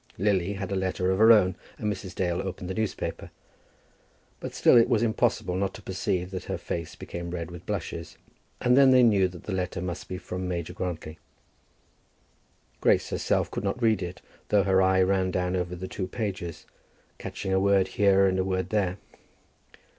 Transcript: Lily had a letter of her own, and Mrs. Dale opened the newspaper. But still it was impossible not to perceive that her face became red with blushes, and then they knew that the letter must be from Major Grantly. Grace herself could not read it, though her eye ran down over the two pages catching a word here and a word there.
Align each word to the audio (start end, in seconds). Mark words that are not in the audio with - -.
Lily 0.17 0.53
had 0.53 0.71
a 0.71 0.75
letter 0.75 1.11
of 1.11 1.19
her 1.19 1.31
own, 1.31 1.55
and 1.77 1.93
Mrs. 1.93 2.15
Dale 2.15 2.41
opened 2.41 2.67
the 2.67 2.73
newspaper. 2.73 3.29
But 4.39 4.55
still 4.55 4.75
it 4.75 4.89
was 4.89 5.03
impossible 5.03 5.53
not 5.55 5.75
to 5.75 5.83
perceive 5.83 6.31
that 6.31 6.45
her 6.45 6.57
face 6.57 6.95
became 6.95 7.29
red 7.29 7.51
with 7.51 7.67
blushes, 7.67 8.17
and 8.59 8.75
then 8.75 8.89
they 8.89 9.03
knew 9.03 9.27
that 9.27 9.43
the 9.43 9.53
letter 9.53 9.79
must 9.79 10.07
be 10.07 10.17
from 10.17 10.47
Major 10.47 10.73
Grantly. 10.73 11.19
Grace 12.81 13.11
herself 13.11 13.51
could 13.51 13.63
not 13.63 13.79
read 13.79 14.01
it, 14.01 14.23
though 14.49 14.63
her 14.63 14.81
eye 14.81 15.03
ran 15.03 15.29
down 15.29 15.55
over 15.55 15.75
the 15.75 15.87
two 15.87 16.07
pages 16.07 16.65
catching 17.19 17.53
a 17.53 17.59
word 17.59 17.89
here 17.89 18.25
and 18.25 18.39
a 18.39 18.43
word 18.43 18.69
there. 18.71 18.97